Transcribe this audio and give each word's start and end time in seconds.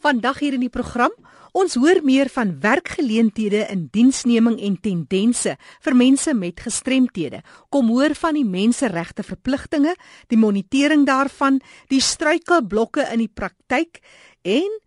Vandag 0.00 0.38
hier 0.40 0.54
in 0.56 0.62
die 0.64 0.72
program, 0.72 1.12
ons 1.52 1.74
hoor 1.76 1.98
meer 2.06 2.30
van 2.32 2.54
werkgeleenthede 2.62 3.66
in 3.68 3.82
diensneming 3.92 4.54
en 4.64 4.78
tendense 4.80 5.56
vir 5.84 5.96
mense 5.98 6.32
met 6.32 6.62
gestremthede. 6.64 7.42
Kom 7.68 7.90
hoor 7.92 8.14
van 8.16 8.38
die 8.38 8.46
menseregte 8.48 9.26
verpligtinge, 9.26 9.92
die 10.32 10.38
monitering 10.40 11.04
daarvan, 11.04 11.58
die 11.92 12.00
struikelblokke 12.00 13.04
in 13.12 13.26
die 13.26 13.28
praktyk 13.28 14.00
en 14.40 14.78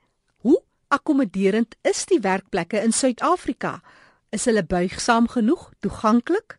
hoe 0.42 0.58
akkommoderend 0.90 1.78
is 1.86 2.08
die 2.10 2.22
werkplekke 2.24 2.82
in 2.82 2.96
Suid-Afrika? 2.96 3.84
Is 4.34 4.48
hulle 4.50 4.66
buigsaam 4.66 5.30
genoeg, 5.30 5.70
toeganklik? 5.86 6.58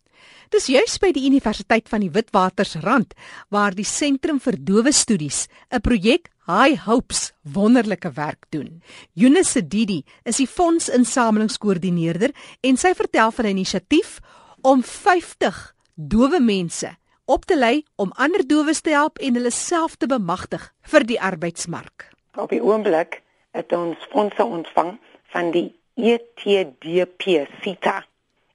Dis 0.54 0.68
juis 0.70 0.94
by 1.02 1.10
die 1.10 1.24
Universiteit 1.26 1.90
van 1.90 2.04
die 2.04 2.12
Witwatersrand 2.14 3.16
waar 3.50 3.74
die 3.74 3.88
Sentrum 3.88 4.38
vir 4.38 4.60
Dowe 4.62 4.92
Studies 4.92 5.48
'n 5.72 5.82
projek 5.82 6.30
High 6.46 6.76
Hopes 6.84 7.32
wonderlike 7.40 8.12
werk 8.12 8.44
doen. 8.48 8.82
Eunice 9.14 9.66
Didi 9.66 10.02
is 10.22 10.36
die 10.36 10.46
fondsinsamelingskoördineerder 10.46 12.34
en 12.60 12.76
sy 12.76 12.92
vertel 12.94 13.30
van 13.32 13.44
'n 13.44 13.56
inisiatief 13.56 14.18
om 14.60 14.82
50 14.82 15.74
dowe 15.94 16.40
mense 16.40 16.90
op 17.24 17.44
te 17.44 17.56
lei 17.56 17.84
om 17.96 18.12
ander 18.12 18.46
dowes 18.46 18.80
te 18.80 18.90
help 18.90 19.18
en 19.18 19.34
hulle 19.34 19.50
self 19.50 19.96
te 19.96 20.06
bemagtig 20.06 20.72
vir 20.82 21.06
die 21.06 21.20
arbeidsmark. 21.20 22.10
Op 22.36 22.50
die 22.50 22.62
oomblik 22.62 23.22
het 23.50 23.72
ons 23.72 23.96
fondse 24.10 24.44
ontvang 24.44 24.98
van 25.32 25.50
die 25.50 25.70
ETDP 25.94 27.48
SITA 27.62 28.04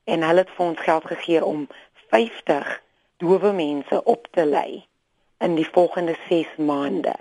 en 0.03 0.23
hulle 0.23 0.45
het 0.45 0.53
vir 0.57 0.65
ons 0.65 0.79
geld 0.79 1.05
gegee 1.05 1.41
om 1.45 1.67
50 2.13 2.69
dowe 3.17 3.51
mense 3.53 4.03
op 4.03 4.27
te 4.31 4.45
lei 4.45 4.85
in 5.39 5.55
die 5.55 5.67
volgende 5.73 6.15
6 6.27 6.47
maande. 6.57 7.15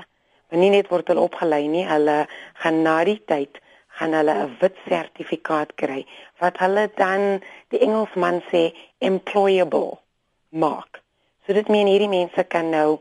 Maar 0.49 0.61
nie 0.61 0.71
net 0.71 0.89
word 0.89 1.09
hulle 1.09 1.21
opgelei 1.21 1.67
nie, 1.69 1.85
hulle 1.87 2.27
gaan 2.63 2.83
na 2.83 3.05
die 3.05 3.21
tyd 3.27 3.61
gaan 3.99 4.15
hulle 4.15 4.35
'n 4.45 4.57
wit 4.61 4.77
sertifikaat 4.89 5.75
kry 5.75 6.07
wat 6.41 6.59
hulle 6.63 6.91
dan 6.97 7.43
die 7.71 7.81
Engelsman 7.87 8.43
sê 8.51 8.73
employable 8.99 9.99
maak. 10.49 11.03
So 11.47 11.53
dit 11.53 11.69
meen 11.69 11.87
hierdie 11.87 12.13
mense 12.13 12.45
kan 12.45 12.71
nou 12.71 13.01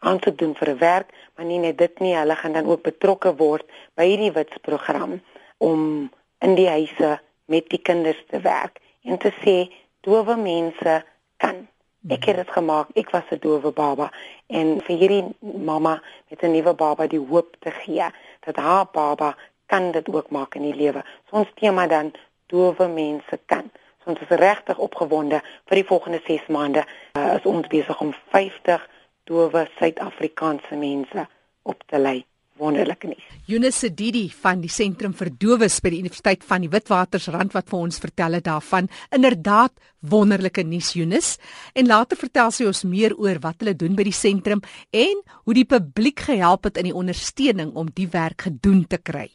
aansoek 0.00 0.38
doen 0.38 0.54
vir 0.54 0.68
'n 0.70 0.78
werk, 0.78 1.08
maar 1.34 1.46
nie 1.46 1.58
net 1.58 1.78
dit 1.78 2.00
nie, 2.00 2.14
hulle 2.16 2.36
gaan 2.36 2.52
dan 2.52 2.66
ook 2.66 2.82
betrokke 2.82 3.36
word 3.36 3.66
by 3.94 4.06
hierdie 4.06 4.32
wits 4.32 4.58
program 4.62 5.20
om 5.58 6.10
in 6.40 6.54
die 6.54 6.68
huise 6.68 7.20
met 7.46 7.68
die 7.68 7.82
kinders 7.82 8.22
te 8.30 8.40
werk 8.40 8.78
en 9.02 9.18
te 9.18 9.32
sê 9.42 9.72
dowe 10.00 10.36
mense 10.36 11.04
kan. 11.36 11.68
Ek 12.08 12.24
het 12.24 12.36
dit 12.36 12.50
gemaak. 12.50 12.88
Ek 12.98 13.10
was 13.10 13.30
'n 13.30 13.38
dowe 13.38 13.70
baba 13.70 14.10
en 14.46 14.80
vir 14.80 14.96
hierdie 14.96 15.24
mamma 15.40 16.02
met 16.28 16.42
'n 16.42 16.50
nuwe 16.50 16.74
baba 16.74 17.06
die 17.06 17.26
hoop 17.30 17.56
te 17.60 17.70
gee 17.70 18.06
dat 18.40 18.56
haar 18.56 18.86
baba 18.92 19.36
kan 19.66 19.90
dit 19.90 20.08
ook 20.08 20.30
maak 20.30 20.54
in 20.54 20.62
die 20.62 20.74
lewe. 20.74 21.04
So 21.30 21.36
ons 21.36 21.52
tema 21.54 21.86
dan 21.86 22.12
dowe 22.46 22.88
mense 22.88 23.38
kan. 23.46 23.70
So 24.04 24.10
ons 24.10 24.20
is 24.20 24.38
regtig 24.38 24.78
opgewonde 24.78 25.42
vir 25.66 25.76
die 25.76 25.86
volgende 25.86 26.20
6 26.24 26.46
maande. 26.46 26.84
Uh, 27.18 27.34
is 27.34 27.46
ons 27.46 27.66
besig 27.66 28.00
om 28.00 28.14
50 28.30 28.88
dowe 29.24 29.68
Suid-Afrikaanse 29.78 30.74
mense 30.74 31.28
op 31.62 31.82
te 31.86 31.98
lei 31.98 32.26
wonderlike 32.60 33.06
nuus. 33.06 33.28
Eunice 33.46 33.90
Didi 33.94 34.28
van 34.42 34.60
die 34.62 34.70
Sentrum 34.70 35.14
vir 35.16 35.30
Dowes 35.40 35.80
by 35.82 35.90
die 35.92 36.00
Universiteit 36.02 36.44
van 36.46 36.64
die 36.64 36.70
Witwatersrand 36.72 37.54
wat 37.56 37.68
vir 37.70 37.78
ons 37.78 38.00
vertel 38.02 38.38
het 38.38 38.46
daarvan. 38.46 38.88
Inderdaad 39.14 39.74
wonderlike 40.00 40.64
nuus 40.66 40.92
Eunice. 40.96 41.38
En 41.74 41.90
later 41.90 42.18
vertel 42.20 42.50
sy 42.54 42.66
ons 42.70 42.84
meer 42.88 43.16
oor 43.18 43.40
wat 43.42 43.62
hulle 43.62 43.76
doen 43.78 43.96
by 43.98 44.06
die 44.08 44.16
sentrum 44.16 44.62
en 44.90 45.22
hoe 45.44 45.56
die 45.56 45.68
publiek 45.68 46.26
gehelp 46.28 46.68
het 46.70 46.80
in 46.80 46.90
die 46.90 46.96
ondersteuning 46.96 47.74
om 47.74 47.90
die 47.94 48.08
werk 48.12 48.48
gedoen 48.48 48.84
te 48.86 48.98
kry. 48.98 49.28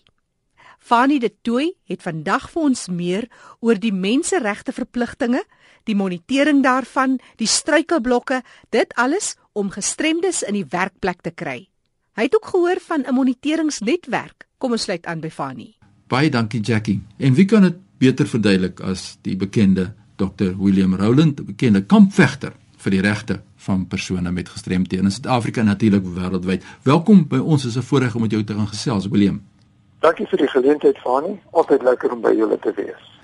Fanie 0.79 1.19
de 1.19 1.31
Tooi 1.43 1.73
het 1.89 2.03
vandag 2.05 2.49
vir 2.53 2.67
ons 2.69 2.87
meer 2.87 3.25
oor 3.59 3.79
die 3.81 3.91
menseregte 3.91 4.71
verpligtinge, 4.71 5.41
die 5.83 5.95
monitering 5.95 6.61
daarvan, 6.63 7.17
die 7.39 7.47
struikelblokke, 7.47 8.41
dit 8.71 8.93
alles 8.95 9.35
om 9.53 9.73
gestremdes 9.73 10.43
in 10.47 10.55
die 10.59 10.67
werkplek 10.71 11.25
te 11.25 11.33
kry. 11.35 11.65
Hy 12.17 12.23
het 12.25 12.35
ook 12.35 12.45
gehoor 12.45 12.79
van 12.81 13.03
'n 13.05 13.13
moniteringsnetwerk. 13.13 14.47
Kom 14.57 14.71
ons 14.71 14.81
sluit 14.81 15.05
aan 15.05 15.19
by 15.19 15.29
Fanny. 15.29 15.75
Baie 16.07 16.29
dankie 16.29 16.61
Jackie. 16.61 17.01
En 17.17 17.33
wie 17.33 17.45
kan 17.45 17.61
dit 17.61 17.75
beter 17.97 18.27
verduidelik 18.27 18.79
as 18.79 19.17
die 19.21 19.35
bekende 19.35 19.93
Dr. 20.15 20.57
William 20.57 20.95
Rowland, 20.95 21.39
'n 21.39 21.45
bekende 21.45 21.85
kampvegter 21.85 22.53
vir 22.77 22.91
die 22.91 23.01
regte 23.01 23.41
van 23.55 23.87
persone 23.87 24.31
met 24.31 24.49
gestremthede 24.49 25.03
in 25.03 25.11
Suid-Afrika 25.11 25.59
en 25.59 25.65
natuurlik 25.65 26.03
wêreldwyd. 26.05 26.63
Welkom 26.83 27.27
by 27.27 27.37
ons. 27.37 27.61
Dit 27.61 27.71
is 27.71 27.77
'n 27.77 27.81
voorreg 27.81 28.15
om 28.15 28.21
met 28.21 28.31
jou 28.31 28.43
te 28.43 28.53
gaan 28.53 28.67
gesels, 28.67 29.07
William. 29.07 29.41
Dankie 29.99 30.27
vir 30.27 30.37
die 30.37 30.47
geleentheid, 30.47 30.97
Fanny. 30.97 31.39
Altyd 31.51 31.81
lekker 31.81 32.11
om 32.11 32.21
by 32.21 32.33
julle 32.35 32.59
te 32.59 32.73
wees 32.75 33.16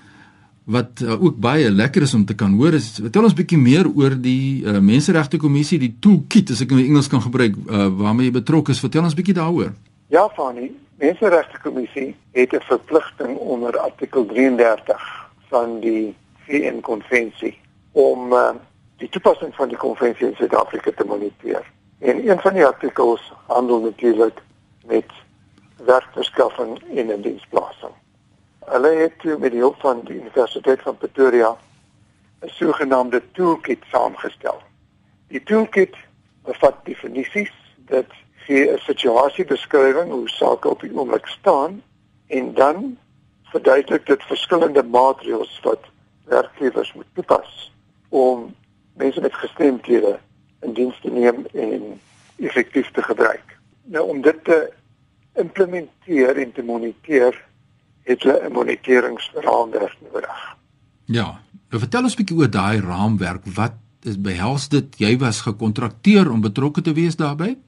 wat 0.64 1.00
uh, 1.02 1.24
ook 1.24 1.36
baie 1.36 1.70
lekker 1.70 2.02
is 2.02 2.14
om 2.14 2.24
te 2.24 2.34
kan 2.34 2.54
hoor 2.56 2.72
is 2.72 2.94
vertel 2.96 3.26
ons 3.28 3.36
bietjie 3.36 3.58
meer 3.60 3.88
oor 3.90 4.14
die 4.16 4.64
uh, 4.64 4.78
menseregte 4.80 5.36
kommissie 5.40 5.78
die 5.78 5.92
toolkit 6.00 6.54
as 6.54 6.62
ek 6.64 6.72
in 6.72 6.86
Engels 6.86 7.10
kan 7.12 7.20
gebruik 7.20 7.58
uh, 7.66 7.90
waarmee 7.92 8.30
jy 8.30 8.38
betrokke 8.38 8.72
is. 8.72 8.80
Vertel 8.80 9.04
ons 9.04 9.16
bietjie 9.16 9.36
daaroor. 9.36 9.74
Ja 10.08 10.24
Fani 10.36 10.70
menseregte 11.02 11.60
kommissie 11.60 12.14
het 12.32 12.54
'n 12.56 12.64
verpligting 12.64 13.36
onder 13.36 13.76
artikel 13.78 14.24
33 14.26 15.02
van 15.52 15.80
die 15.80 16.14
VN 16.46 16.80
konvensie 16.80 17.58
om 17.92 18.32
uh, 18.32 18.54
die 18.96 19.08
toepassing 19.08 19.54
van 19.54 19.68
die 19.68 19.76
konvensie 19.76 20.26
in 20.26 20.36
Suid-Afrika 20.36 20.90
te 20.96 21.04
moniteer. 21.04 21.62
En 21.98 22.28
een 22.30 22.40
van 22.40 22.54
die 22.54 22.66
artikels 22.66 23.32
handel 23.46 23.80
natuurlik 23.80 24.40
met 24.86 25.12
werkverskaffing 25.84 26.78
en 26.94 27.06
'n 27.06 27.20
diensplasing 27.20 27.92
Hulle 28.64 28.88
het 28.88 29.18
toe 29.18 29.38
met 29.38 29.50
die 29.52 29.60
hulp 29.60 29.80
van 29.80 30.00
die 30.04 30.14
Universiteit 30.16 30.82
van 30.82 30.96
Pretoria 30.96 31.56
'n 32.40 32.48
sogenaamde 32.48 33.22
toolkit 33.32 33.82
saamgestel. 33.90 34.62
Die 35.28 35.42
toolkit 35.42 35.96
bevat 36.44 36.84
definisies 36.84 37.52
dat 37.76 38.06
gee 38.34 38.72
'n 38.72 38.78
situasiebeskrywing 38.78 40.10
hoe 40.10 40.28
sake 40.28 40.68
op 40.68 40.80
die 40.80 40.96
oomblik 40.96 41.26
staan 41.26 41.82
en 42.26 42.54
dan 42.54 42.98
verduidelik 43.42 44.06
dit 44.06 44.22
verskillende 44.22 44.82
maatreëls 44.82 45.60
wat 45.62 45.80
werkgewers 46.24 46.92
moet 46.92 47.06
toepas 47.12 47.72
om 48.08 48.54
mense 48.92 49.20
met 49.20 49.34
gestremdhede 49.34 50.18
in 50.60 50.72
diens 50.72 51.00
te 51.00 51.10
neem 51.10 51.46
en 51.52 52.00
effektief 52.38 52.90
te 52.90 53.02
gebruik. 53.02 53.58
Nou 53.82 54.08
om 54.08 54.20
dit 54.20 54.44
te 54.44 54.72
implementeer 55.34 56.36
en 56.36 56.52
te 56.52 56.62
moniteer 56.62 57.44
het 58.04 58.22
hulle 58.22 58.48
'n 58.48 58.52
moniteringsraamwerk 58.52 59.96
nodig. 60.12 60.56
Ja, 61.04 61.40
nou 61.70 61.80
vertel 61.80 62.02
ons 62.02 62.14
'n 62.14 62.16
bietjie 62.16 62.36
oor 62.36 62.50
daai 62.50 62.80
raamwerk. 62.80 63.44
Wat 63.44 63.74
is 64.02 64.20
behels 64.20 64.68
dit? 64.68 64.98
Jy 64.98 65.18
was 65.18 65.40
gekontrakteer 65.40 66.30
om 66.30 66.40
betrokke 66.40 66.80
te 66.80 66.92
wees 66.92 67.16
daarbey? 67.16 67.58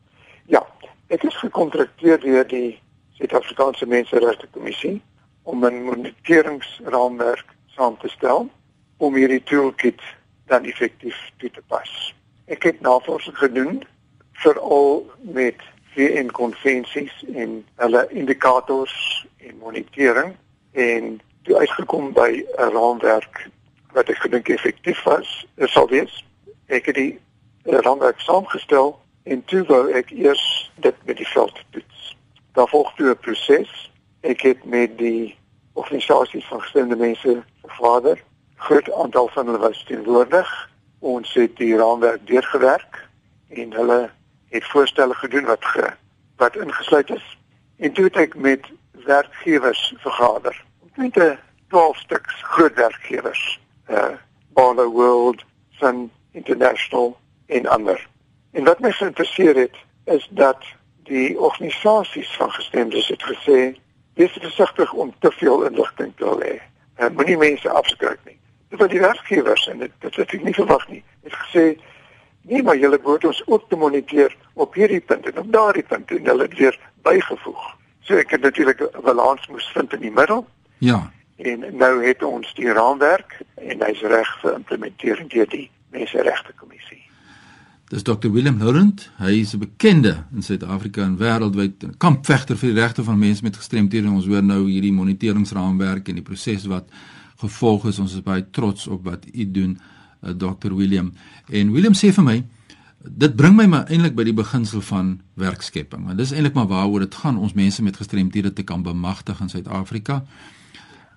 Ja, 0.47 0.67
ek 1.09 1.23
is 1.23 1.37
gekontrakteer 1.37 2.21
deur 2.21 2.47
die 2.47 2.79
Suid-Afrikaanse 3.13 3.87
Menseregte 3.87 4.47
Kommissie 4.51 5.03
om 5.43 5.65
'n 5.65 5.85
moniteringsraamwerk 5.85 7.55
saam 7.67 7.97
te 7.99 8.09
stel 8.09 8.51
om 8.97 9.15
hierdie 9.15 9.43
toolkit 9.43 10.01
dan 10.47 10.65
effektief 10.65 11.17
toe 11.37 11.51
te 11.51 11.63
pas. 11.67 12.15
Ek 12.47 12.63
het 12.63 12.81
navorsing 12.81 13.37
gedoen 13.37 13.83
veral 14.33 15.11
met 15.21 15.61
VN 15.97 16.29
konvensies 16.37 17.25
en 17.34 17.65
hulle 17.81 18.07
indikators 18.12 19.27
en 19.37 19.57
monitering 19.59 20.34
en 20.73 21.21
toe 21.43 21.57
uitgekom 21.57 22.12
by 22.12 22.45
'n 22.45 22.73
raamwerk 22.77 23.49
wat 23.93 24.09
ek 24.12 24.19
gedink 24.19 24.49
effektief 24.49 25.03
was. 25.03 25.47
Sal 25.57 25.89
wees 25.89 26.25
ek 26.67 26.87
het 26.87 26.95
die 26.95 27.19
raamwerk 27.65 28.21
saamgestel 28.21 28.99
en 29.23 29.45
toe 29.45 29.65
wou 29.71 29.91
ek 29.93 30.11
eers 30.11 30.71
dit 30.84 30.95
met 31.05 31.17
die 31.17 31.29
veld 31.29 31.65
toets. 31.71 32.17
Daar 32.53 32.69
volg 32.69 32.93
toe 32.95 33.11
'n 33.11 33.19
proses. 33.19 33.91
Ek 34.21 34.41
het 34.41 34.65
met 34.65 34.98
die 34.98 35.37
organisasie 35.72 36.45
van 36.47 36.60
gestremde 36.60 36.97
mense 36.97 37.43
vervader. 37.63 38.22
Groot 38.54 38.93
aantal 38.93 39.28
van 39.28 39.47
hulle 39.47 39.59
was 39.59 39.84
teenwoordig. 39.84 40.71
Ons 40.98 41.34
het 41.34 41.57
die 41.57 41.77
raamwerk 41.77 42.27
deurgewerk 42.27 43.09
en 43.48 43.72
hulle 43.72 44.10
het 44.57 44.71
voorstelle 44.71 45.15
gedoen 45.15 45.45
wat 45.45 45.65
ge, 45.65 45.91
wat 46.37 46.57
ingesluit 46.57 47.11
is. 47.11 47.39
En 47.79 47.93
toe 47.93 48.05
het 48.05 48.17
ek 48.17 48.37
met 48.37 48.61
werkgewers 49.05 49.95
vergader. 49.97 50.65
Omtrent 50.97 51.39
12 51.69 51.97
stuks 51.97 52.35
groot 52.43 52.75
werkgewers. 52.75 53.61
Uh 53.91 54.15
Barlow 54.57 54.93
World, 54.93 55.45
Sun 55.71 56.11
International 56.31 57.17
en 57.47 57.67
ander. 57.67 58.09
En 58.51 58.65
wat 58.65 58.81
my 58.81 58.93
geïnteresseer 58.93 59.57
het 59.57 59.77
is 60.05 60.29
dat 60.31 60.65
die 61.05 61.39
organisasies 61.41 62.37
van 62.37 62.51
gestremdes 62.51 63.09
het 63.09 63.23
gesê 63.23 63.77
dis 64.15 64.33
versigtig 64.33 64.93
om 64.93 65.15
te 65.19 65.31
veel 65.31 65.63
inligting 65.63 66.13
te 66.17 66.33
hê. 66.41 66.55
En 66.95 67.13
moenie 67.13 67.37
mense 67.37 67.71
afskrik 67.71 68.19
nie. 68.25 68.39
Dit 68.69 68.81
wat 68.81 68.91
die 68.91 69.01
werkgewers 69.01 69.69
en 69.69 69.79
dit 69.79 69.93
dit 69.99 70.17
het 70.17 70.33
ek 70.33 70.43
nie 70.43 70.57
verwag 70.57 70.89
nie. 70.89 71.03
Het 71.23 71.37
gesê 71.43 71.65
nee, 72.43 72.63
maar 72.63 72.79
julle 72.81 73.01
moet 73.03 73.25
ons 73.25 73.43
ook 73.47 73.69
te 73.69 73.77
moniteer 73.77 74.37
op 74.57 74.75
hierdie 74.75 75.01
punt 75.01 75.29
en 75.29 75.39
op 75.45 75.53
daardie 75.53 75.85
punt 75.85 76.11
en 76.11 76.31
hulle 76.33 76.49
het 76.49 76.59
weer 76.59 76.79
bygevoeg 77.07 77.77
So 78.07 78.15
ek 78.15 78.31
het 78.31 78.41
natuurlik 78.41 78.81
'n 78.81 79.03
balans 79.03 79.47
moes 79.47 79.71
vind 79.75 79.93
in 79.93 80.01
die 80.01 80.11
middel. 80.11 80.47
Ja. 80.79 81.11
En 81.37 81.77
nou 81.77 82.05
het 82.07 82.23
ons 82.23 82.55
die 82.55 82.73
raamwerk 82.73 83.41
en 83.55 83.83
hy's 83.83 84.01
reg 84.01 84.39
vir 84.41 84.55
implementering 84.55 85.31
deur 85.31 85.49
die 85.49 85.71
Menseregte 85.91 86.53
Kommissie. 86.57 87.03
Dis 87.89 88.03
Dr 88.03 88.31
Willem 88.31 88.59
Laurent. 88.59 89.11
Hy 89.17 89.41
is 89.41 89.55
'n 89.55 89.59
bekende 89.59 90.25
in 90.35 90.43
Suid-Afrika 90.43 91.03
en 91.03 91.19
wêreldwyd 91.19 91.97
kampvegter 91.99 92.57
vir 92.57 92.73
die 92.73 92.81
regte 92.81 93.05
van 93.05 93.19
mense 93.19 93.43
met 93.43 93.57
gestremthede. 93.57 94.11
Ons 94.11 94.27
hoor 94.27 94.43
nou 94.43 94.71
hierdie 94.71 94.93
moniteringsraamwerk 94.93 96.09
en 96.09 96.15
die 96.15 96.23
proses 96.23 96.67
wat 96.67 96.85
gevolg 97.37 97.87
is. 97.87 97.99
Ons 97.99 98.15
is 98.15 98.23
baie 98.23 98.51
trots 98.51 98.87
op 98.87 99.05
wat 99.05 99.27
u 99.35 99.51
doen, 99.51 99.79
uh, 100.23 100.31
Dr 100.31 100.75
Willem. 100.75 101.13
En 101.49 101.73
Willem 101.73 101.93
sê 101.93 102.13
vir 102.13 102.25
my, 102.25 102.45
dit 103.09 103.37
bring 103.37 103.57
my 103.57 103.67
maar 103.67 103.91
eintlik 103.91 104.15
by 104.15 104.25
die 104.25 104.35
beginsel 104.37 104.81
van 104.81 105.21
werkskepping. 105.35 106.07
Want 106.07 106.19
dis 106.19 106.33
eintlik 106.33 106.55
maar 106.55 106.69
waaroor 106.71 107.07
dit 107.07 107.15
gaan, 107.15 107.39
ons 107.39 107.55
mense 107.55 107.83
met 107.83 107.97
gestremthede 107.97 108.53
te 108.53 108.63
kan 108.63 108.83
bemagtig 108.83 109.41
in 109.41 109.49
Suid-Afrika. 109.49 110.23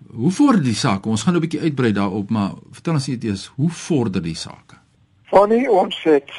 Hoe 0.07 0.31
vorder 0.31 0.63
die 0.63 0.75
saak? 0.75 1.05
Ons 1.05 1.23
gaan 1.23 1.33
nou 1.33 1.43
'n 1.43 1.49
bietjie 1.49 1.65
uitbrei 1.65 1.91
daarop, 1.91 2.29
maar 2.29 2.51
vertel 2.71 2.93
ons 2.93 3.07
net 3.07 3.23
eers, 3.23 3.45
hoe 3.55 3.69
vorder 3.69 4.21
die 4.21 4.35
saak? 4.35 4.77
Fanny, 5.23 5.67
ons 5.67 6.03
het 6.03 6.31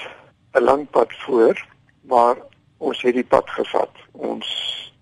'n 0.55 0.63
lang 0.63 0.91
pad 0.91 1.13
voor, 1.27 1.67
maar 2.03 2.37
ons 2.79 3.03
het 3.03 3.15
die 3.15 3.25
pad 3.25 3.51
gevat. 3.51 3.91
Ons 4.13 4.47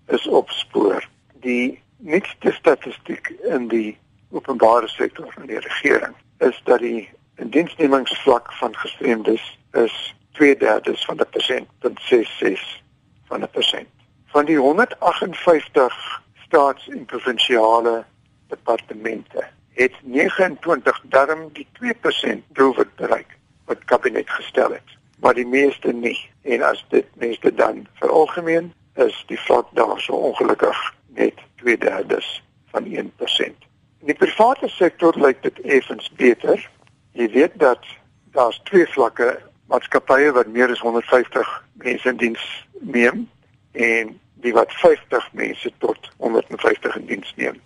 is 0.07 0.27
op 0.27 0.49
spoor. 0.49 1.07
Die 1.41 1.81
nuutste 1.97 2.51
statistiek 2.51 3.33
in 3.43 3.67
die 3.67 3.97
openbare 4.29 4.87
sektor 4.87 5.31
van 5.33 5.45
die 5.45 5.59
regering 5.59 6.15
is 6.37 6.61
dat 6.63 6.79
die 6.79 7.09
indiensnemingsvlak 7.35 8.53
van 8.53 8.75
gestremdes 8.75 9.57
is 9.71 10.15
2/3 10.39 11.05
van 11.05 11.17
'n 11.19 11.29
persent, 11.29 11.67
0.66 11.79 12.81
van 13.27 13.41
'n 13.41 13.49
persent. 13.51 13.89
Van 14.25 14.45
die 14.45 14.57
158 14.57 16.21
staats- 16.45 16.87
en 16.87 17.05
provinsiale 17.05 18.05
departemente 18.47 19.47
het 19.73 19.93
29 20.03 21.01
darm 21.03 21.49
die 21.53 21.67
2% 21.73 22.43
doelwit 22.47 22.95
bereik 22.95 23.37
wat 23.65 23.85
kabinet 23.85 24.29
gestel 24.29 24.71
het, 24.71 24.97
maar 25.19 25.33
die 25.33 25.47
meeste 25.47 25.91
nie. 25.91 26.29
En 26.41 26.61
as 26.61 26.85
dit 26.89 27.05
meeste 27.13 27.53
dan 27.53 27.87
veralgemeen 27.93 28.73
is 28.95 29.23
die 29.27 29.39
vlak 29.39 29.67
daar 29.71 29.99
so 29.99 30.13
ongelukkig 30.13 30.93
net 31.07 31.33
2/3 31.55 32.41
van 32.71 32.83
1%. 32.85 33.67
In 33.99 34.07
die 34.07 34.15
private 34.15 34.67
sektor 34.67 35.19
lyk 35.19 35.41
dit 35.43 35.61
effens 35.61 36.11
beter. 36.11 36.69
Jy 37.11 37.29
weet 37.29 37.59
dat 37.59 37.85
daar's 38.31 38.59
twee 38.63 38.87
vlakke 38.87 39.48
maatskappye 39.69 40.31
wat 40.33 40.47
meer 40.47 40.71
as 40.73 40.81
150 40.81 41.49
mense 41.83 42.09
in 42.09 42.17
diens 42.17 42.45
neem 42.79 43.27
en 43.71 44.15
die 44.43 44.53
wat 44.55 44.73
50 44.81 45.29
mense 45.37 45.71
tot 45.83 46.09
150 46.17 46.95
in 46.95 47.05
diens 47.05 47.33
neem. 47.35 47.59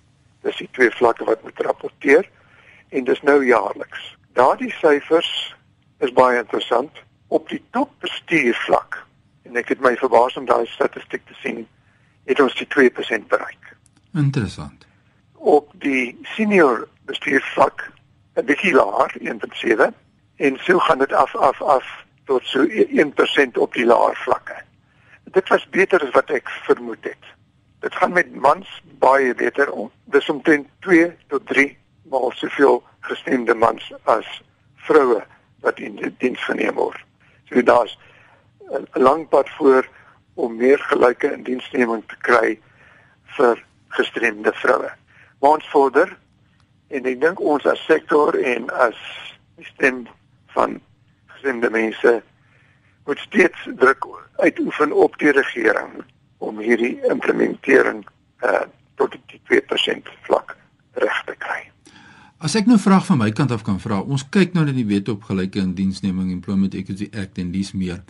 Dis 0.44 0.60
die 0.60 0.70
twee 0.72 0.92
vlakke 0.92 1.26
wat 1.30 1.44
moet 1.44 1.60
rapporteer 1.66 2.28
en 2.90 3.08
dis 3.08 3.22
nou 3.22 3.40
jaarliks. 3.46 4.12
Daardie 4.34 4.72
syfers 4.82 5.32
is 6.04 6.14
baie 6.14 6.42
interessant 6.42 7.04
op 7.28 7.50
die 7.50 7.62
topbestuurvlak. 7.72 9.00
En 9.48 9.56
ek 9.60 9.72
het 9.74 9.82
my 9.82 9.96
verbaas 9.98 10.36
om 10.38 10.46
daai 10.50 10.66
statistiek 10.74 11.24
te 11.30 11.38
sien. 11.42 11.64
Het 12.28 12.40
ons 12.40 12.56
die 12.58 12.68
2% 12.74 13.28
bereik. 13.32 13.74
Interessant. 14.14 14.86
Op 15.34 15.72
die 15.84 16.18
senior 16.36 16.88
bestuurvlak 17.06 17.92
'n 18.36 18.46
bietjie 18.46 18.74
laer, 18.74 19.14
1.7 19.20 19.94
en 20.36 20.58
so 20.62 20.80
gaan 20.80 20.98
dit 20.98 21.14
af 21.14 21.36
af 21.36 21.62
af 21.62 22.06
tot 22.26 22.44
so 22.44 22.68
1% 22.68 23.52
op 23.54 23.74
die 23.74 23.86
laer 23.86 24.16
vlakke. 24.16 24.56
Dit 25.24 25.48
was 25.48 25.70
beter 25.70 26.02
as 26.04 26.14
wat 26.14 26.30
ek 26.30 26.50
vermoed 26.50 27.04
het. 27.04 27.32
Dit 27.80 27.96
gaan 27.96 28.14
met 28.14 28.36
mans 28.36 28.82
baie 29.00 29.36
beter 29.36 29.72
om. 29.72 29.92
Dis 30.06 30.30
omtrent 30.30 30.68
2 30.80 31.12
tot 31.28 31.48
3 31.48 31.78
maal 32.10 32.32
soveel 32.36 32.84
gestemde 33.00 33.54
mans 33.54 33.94
as 34.04 34.42
vroue 34.76 35.24
wat 35.62 35.80
in 35.80 35.96
die 35.96 36.12
diens 36.18 36.44
geneem 36.46 36.76
word. 36.76 37.00
So 37.50 37.62
daar's 37.62 37.98
'n 38.72 38.88
lang 38.94 39.28
pad 39.30 39.50
voor 39.50 39.88
om 40.34 40.56
meer 40.56 40.80
gelyke 40.80 41.34
indiensneming 41.34 42.04
te 42.08 42.16
kry 42.18 42.60
vir 43.38 43.64
gestremde 43.88 44.54
vroue. 44.54 44.92
Maar 45.40 45.52
ons 45.52 45.70
vorder 45.70 46.18
en 46.88 47.06
ek 47.06 47.22
dink 47.22 47.40
ons 47.40 47.66
as 47.66 47.86
sektor 47.86 48.36
en 48.40 48.70
as 48.70 48.98
stem 49.60 50.08
van 50.54 50.80
gestremde 51.34 51.70
mense 51.70 52.22
moet 53.06 53.20
steeds 53.20 53.68
druk 53.76 54.08
uitoefen 54.36 54.92
op 54.92 55.18
die 55.18 55.32
regering 55.32 56.04
om 56.38 56.60
hierdie 56.60 56.98
implementering 57.10 58.06
uh 58.44 58.64
tot 58.96 59.16
die 59.32 59.40
2% 59.50 60.10
vlak 60.28 60.54
reg 61.02 61.22
te 61.26 61.34
kry. 61.42 61.64
As 62.38 62.54
ek 62.60 62.68
nou 62.70 62.78
vraag 62.78 63.08
van 63.08 63.18
my 63.24 63.32
kant 63.34 63.52
af 63.56 63.64
kan 63.66 63.80
vra, 63.82 64.02
ons 64.04 64.22
kyk 64.30 64.54
nou 64.54 64.68
na 64.68 64.76
die 64.76 64.86
wet 64.86 65.10
op 65.10 65.26
gelyke 65.26 65.58
indiensneming 65.64 66.30
Employment 66.30 66.76
Equity 66.78 67.08
Act 67.10 67.42
en 67.42 67.50
dis 67.56 67.72
meer. 67.74 68.04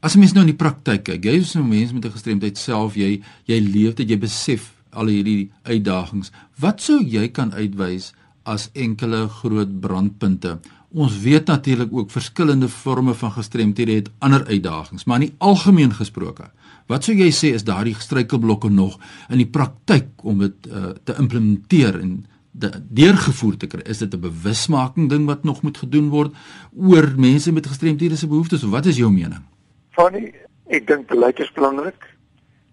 As 0.00 0.16
mens 0.16 0.32
nou 0.32 0.46
in 0.46 0.54
die 0.54 0.58
praktyk 0.58 1.04
kyk, 1.10 1.28
jy 1.28 1.36
is 1.42 1.52
nou 1.58 1.66
mens 1.66 1.92
met 1.92 2.06
'n 2.06 2.14
gestremdheid 2.16 2.58
self, 2.58 2.96
jy 2.96 3.20
jy 3.44 3.58
leef 3.60 3.94
dit, 4.00 4.08
jy 4.08 4.18
besef 4.18 4.72
al 4.92 5.06
hierdie 5.06 5.50
uitdagings. 5.64 6.32
Wat 6.58 6.80
sou 6.80 6.98
jy 7.02 7.28
kan 7.28 7.52
uitwys 7.52 8.12
as 8.44 8.70
enkele 8.74 9.28
groot 9.28 9.80
brandpunte? 9.80 10.58
Ons 10.92 11.18
weet 11.20 11.46
natuurlik 11.46 11.92
ook 11.92 12.10
verskillende 12.10 12.68
forme 12.68 13.14
van 13.14 13.32
gestremthede 13.32 13.92
het 13.92 14.10
ander 14.18 14.46
uitdagings, 14.46 15.04
maar 15.04 15.20
in 15.20 15.26
die 15.30 15.34
algemeen 15.38 15.92
gesproke, 15.92 16.50
Wat 16.90 17.06
sou 17.06 17.14
jy 17.16 17.30
sê 17.34 17.52
is 17.56 17.64
daardie 17.66 17.94
struikelblokke 17.98 18.70
nog 18.72 18.98
in 19.30 19.40
die 19.40 19.48
praktyk 19.48 20.10
om 20.26 20.42
dit 20.42 20.68
uh, 20.68 20.92
te 21.06 21.14
implementeer 21.20 21.98
en 22.00 22.16
de, 22.50 22.70
deurgevoer 22.98 23.56
te 23.60 23.68
kry? 23.70 23.84
Is 23.86 24.02
dit 24.02 24.14
'n 24.14 24.20
bewusmaking 24.20 25.08
ding 25.08 25.26
wat 25.26 25.44
nog 25.44 25.62
moet 25.62 25.78
gedoen 25.78 26.10
word 26.10 26.34
oor 26.76 27.12
mense 27.16 27.52
met 27.52 27.66
gestremthede 27.66 28.16
se 28.16 28.26
behoeftes 28.26 28.62
wat 28.62 28.86
is 28.86 28.96
jou 28.96 29.10
mening? 29.12 29.44
Fanny, 29.90 30.34
ek 30.66 30.86
dink 30.86 31.06
beleid 31.06 31.38
is 31.38 31.52
belangrik. 31.52 32.08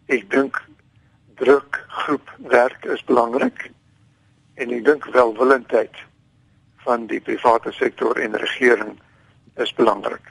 Ek 0.08 0.30
dink 0.32 0.58
drukgroep 1.36 2.28
werk 2.50 2.86
is 2.86 3.04
belangrik 3.06 3.72
en 4.56 4.72
ek 4.72 4.86
dink 4.86 5.06
welwillendheid 5.14 5.96
van 6.84 7.08
die 7.08 7.20
private 7.20 7.72
sektor 7.72 8.20
en 8.20 8.38
regering 8.38 9.00
is 9.56 9.74
belangrik. 9.74 10.22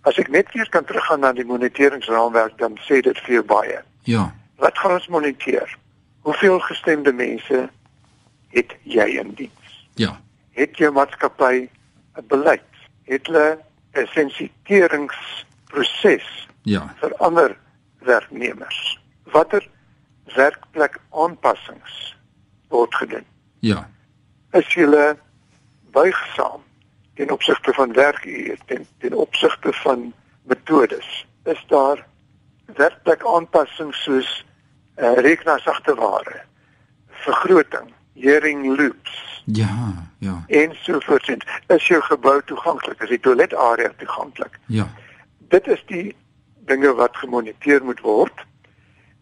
As 0.00 0.18
ek 0.18 0.28
net 0.32 0.52
weer 0.52 0.68
kan 0.68 0.84
teruggaan 0.84 1.20
na 1.20 1.32
die 1.32 1.44
moniteringsraamwerk 1.44 2.58
dan 2.58 2.78
sê 2.86 3.00
dit 3.04 3.18
vir 3.26 3.44
baie. 3.44 3.82
Ja. 4.08 4.32
Wat 4.56 4.78
gaan 4.78 4.92
ons 4.92 5.08
moniteer? 5.08 5.78
Hoeveel 6.20 6.60
gestemde 6.60 7.12
mense 7.12 7.68
het 8.54 8.76
jy 8.82 9.06
in 9.20 9.34
diens? 9.34 9.88
Ja. 9.94 10.20
Het 10.56 10.76
jou 10.76 10.92
maatskappy 10.92 11.68
'n 12.16 12.26
beleid? 12.26 12.62
Het 13.04 13.26
hulle 13.26 13.58
'n 13.92 14.06
sensiteringsproses? 14.06 16.48
Ja. 16.68 16.88
vir 17.00 17.14
ander 17.16 17.56
werknemers. 18.04 18.98
Watter 19.32 19.64
werkplek 20.36 20.98
aanpassings 21.10 22.16
word 22.68 22.94
gedoen? 22.94 23.24
Ja. 23.64 23.86
Is 24.52 24.68
jy 24.74 24.84
buigsaam 25.90 26.62
ten 27.14 27.30
opsigte 27.30 27.72
van 27.72 27.92
werkuur 27.92 28.58
ten 28.66 28.86
ten 28.98 29.12
opsigte 29.12 29.72
van 29.72 30.12
metodes 30.42 31.26
is 31.44 31.64
daar 31.66 32.06
werklik 32.74 33.26
aanpassings 33.26 34.02
soos 34.02 34.44
uh, 34.96 35.12
rekenaarsagteware 35.12 36.42
vergroting 37.08 37.92
hearing 38.14 38.76
loops 38.76 39.42
ja 39.44 40.08
ja. 40.18 40.44
en 40.46 40.76
so 40.82 41.00
voort 41.00 41.28
is 41.66 41.86
jou 41.86 42.02
gebou 42.02 42.42
toeganklik? 42.44 43.02
Is 43.02 43.08
die 43.08 43.20
toiletarea 43.20 43.92
toeganklik? 43.96 44.58
Ja. 44.66 44.88
Dit 45.48 45.66
is 45.66 45.82
die 45.86 46.16
dinge 46.66 46.94
wat 46.94 47.16
gemoniteer 47.16 47.84
moet 47.84 48.00
word 48.00 48.44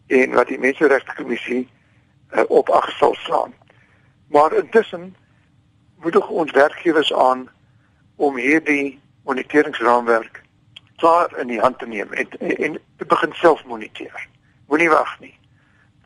en 0.06 0.32
wat 0.32 0.48
die 0.48 0.58
menseregte 0.58 1.14
kommissie 1.14 1.68
uh, 2.32 2.42
op 2.48 2.70
ag 2.70 2.90
sal 2.98 3.14
slaan. 3.14 3.54
Maar 4.28 4.52
intussen 4.52 5.14
moedig 6.02 6.28
ons 6.28 6.50
werkgewers 6.50 7.12
aan 7.12 7.48
om 8.16 8.36
hierdie 8.36 9.00
moniteringsraamwerk 9.24 10.42
klaar 10.96 11.38
in 11.38 11.46
die 11.46 11.60
hand 11.60 11.78
te 11.78 11.86
neem 11.86 12.12
en 12.12 12.28
en 12.38 12.78
te 12.96 13.04
begin 13.04 13.32
self 13.32 13.64
moniteer. 13.64 14.28
Moenie 14.66 14.90
wag 14.90 15.20
nie. 15.20 15.34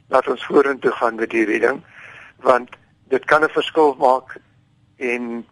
Laat 0.08 0.28
ons 0.28 0.44
vorentoe 0.46 0.92
gaan 0.92 1.14
met 1.14 1.32
hierdie 1.32 1.60
ding 1.60 1.82
want 2.42 2.70
dit 3.08 3.24
kan 3.24 3.44
'n 3.44 3.48
verskil 3.48 3.94
maak 3.98 4.36
en 4.96 5.46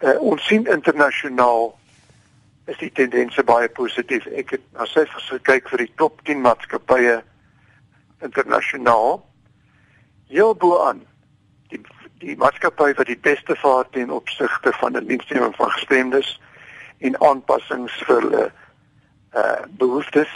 uh, 0.00 0.20
ons 0.20 0.46
sien 0.46 0.66
internasionaal 0.66 1.78
is 2.66 2.78
die 2.78 2.92
tendense 2.92 3.42
baie 3.44 3.68
positief. 3.68 4.26
Ek 4.26 4.50
het 4.50 4.64
na 4.72 4.84
syfers 4.84 5.28
gekyk 5.32 5.68
vir 5.68 5.78
die 5.78 5.92
top 5.96 6.20
10 6.28 6.40
maatskappye 6.44 7.22
internasionaal. 8.22 9.22
Heel 10.28 10.54
bo 10.54 10.80
aan 10.84 11.00
die 11.72 11.80
die 12.18 12.36
maatskappy 12.36 12.92
wat 12.98 13.06
die 13.06 13.18
beste 13.18 13.56
vaar 13.56 13.84
ten 13.90 14.10
opsigte 14.10 14.72
van 14.80 14.92
die 14.92 15.04
diensneming 15.06 15.54
van 15.56 15.70
gestremdes 15.70 16.40
en 16.98 17.20
aanpassings 17.20 17.94
vir 18.06 18.20
hulle 18.20 18.44
uh 19.36 19.60
behoeftes 19.78 20.30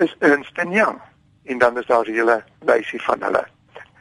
is 0.00 0.14
Ernst 0.18 0.56
Young 0.56 1.00
en 1.44 1.58
dan 1.58 1.78
is 1.78 1.86
daar 1.86 2.06
'n 2.08 2.12
hele 2.12 2.44
lysie 2.60 3.02
van 3.02 3.22
hulle. 3.22 3.44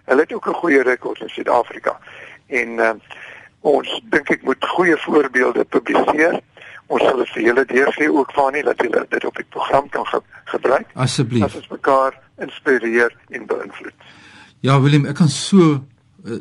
Hulle 0.06 0.22
het 0.22 0.34
ook 0.34 0.48
'n 0.48 0.54
goeie 0.54 0.84
rekord 0.84 1.22
in 1.22 1.30
Suid-Afrika. 1.30 2.00
En 2.48 2.70
uh, 2.70 2.92
ons 3.60 4.02
dink 4.04 4.30
ek 4.30 4.42
moet 4.42 4.66
goeie 4.66 4.98
voorbeelde 4.98 5.64
publiseer. 5.64 6.40
Ons 6.88 7.04
sal 7.04 7.18
dit 7.18 7.30
vir 7.30 7.44
julle 7.44 7.66
deurgee 7.66 8.14
ook 8.14 8.32
van 8.32 8.54
nie 8.54 8.64
dat 8.64 8.82
julle 8.82 9.06
dit 9.10 9.26
op 9.26 9.36
die 9.36 9.46
program 9.50 9.90
kan 9.90 10.06
ge 10.06 10.22
gebruik. 10.44 10.88
Asseblief. 10.94 11.44
As 11.44 11.56
ons 11.56 11.68
mekaar 11.68 12.20
inspireer 12.38 13.16
en 13.30 13.46
beïnvloed. 13.46 13.94
Ja, 14.60 14.82
Willem, 14.82 15.06
ek 15.06 15.16
kan 15.16 15.28
so 15.28 15.84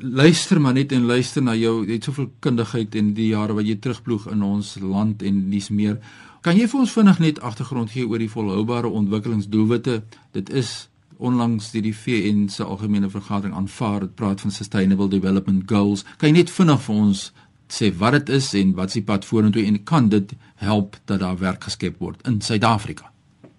luister 0.01 0.61
maar 0.61 0.75
net 0.75 0.93
en 0.93 1.07
luister 1.07 1.43
na 1.43 1.55
jou. 1.55 1.87
Jy 1.87 1.93
het 1.93 2.05
soveel 2.05 2.31
kundigheid 2.41 2.95
en 2.95 3.15
die 3.15 3.31
jare 3.33 3.55
wat 3.55 3.67
jy 3.67 3.79
terugploeg 3.79 4.27
in 4.33 4.43
ons 4.43 4.77
land 4.81 5.23
en 5.23 5.51
dis 5.51 5.69
meer. 5.71 5.99
Kan 6.43 6.57
jy 6.57 6.69
vir 6.69 6.81
ons 6.81 6.93
vinnig 6.93 7.19
net 7.19 7.41
agtergrond 7.41 7.91
gee 7.91 8.07
oor 8.07 8.19
die 8.19 8.31
volhoubare 8.31 8.89
ontwikkelingsdoelwitte? 8.89 10.03
Dit 10.33 10.51
is 10.51 10.89
onlangs 11.19 11.71
deur 11.73 11.83
die 11.83 11.95
VN 11.95 12.47
se 12.49 12.65
algemene 12.65 13.11
vergadering 13.11 13.55
aanvaar 13.55 14.07
dit 14.07 14.15
praat 14.15 14.41
van 14.41 14.55
sustainable 14.55 15.09
development 15.09 15.67
goals 15.71 16.05
kan 16.17 16.31
jy 16.31 16.35
net 16.43 16.53
vinnig 16.55 16.83
vir 16.87 17.01
ons 17.05 17.23
sê 17.79 17.91
wat 18.01 18.15
dit 18.19 18.31
is 18.39 18.53
en 18.61 18.75
wat 18.79 18.95
se 18.95 19.03
pad 19.05 19.27
vorentoe 19.29 19.65
en 19.67 19.81
kan 19.85 20.09
dit 20.09 20.35
help 20.63 20.97
dat 21.11 21.21
daar 21.25 21.41
werk 21.43 21.67
geskep 21.69 21.99
word 22.05 22.23
in 22.31 22.39
Suid-Afrika 22.41 23.11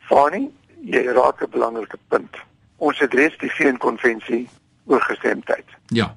Fani 0.07 0.47
jy 0.95 1.03
raak 1.19 1.43
'n 1.43 1.51
belangrike 1.51 1.99
punt 2.07 2.39
ons 2.77 2.99
het 2.99 3.13
reeds 3.13 3.37
die 3.43 3.51
VN 3.57 3.77
konvensie 3.77 4.47
oorgestemdheid. 4.89 5.65
Ja. 5.85 6.15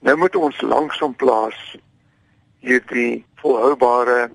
Nou 0.00 0.16
moet 0.16 0.36
ons 0.36 0.60
langsom 0.60 1.14
plaas 1.16 1.76
hierdie 2.64 3.24
volhoubare 3.40 4.30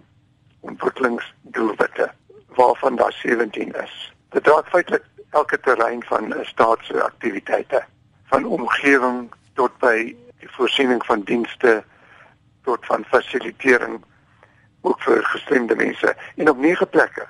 ontwikkelingsdoelwitte 0.59 2.11
waarvan 2.57 2.95
daar 2.95 3.13
17 3.13 3.73
is. 3.83 4.13
Dit 4.29 4.47
raak 4.47 4.67
feitelik 4.69 5.05
elke 5.29 5.59
terrein 5.59 6.03
van 6.03 6.33
staatsaktiwiteite 6.41 7.83
van 8.29 8.45
omgewing 8.45 9.31
tot 9.53 9.77
by 9.81 9.95
die 10.39 10.51
voorsiening 10.57 11.05
van 11.05 11.21
dienste 11.21 11.83
tot 12.63 12.85
van 12.85 13.05
fasilitering 13.09 14.01
ook 14.81 15.01
vir 15.01 15.23
gestremde 15.23 15.75
mense. 15.75 16.15
En 16.35 16.49
op 16.49 16.57
nege 16.57 16.85
plekke 16.85 17.25